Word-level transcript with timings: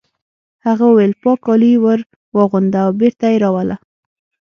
هغه 0.65 0.85
وویل 0.87 1.13
پاک 1.21 1.39
کالي 1.45 1.73
ور 1.83 1.99
واغونده 2.35 2.79
او 2.85 2.91
بېرته 2.99 3.25
یې 3.33 3.37
راوله 3.43 3.75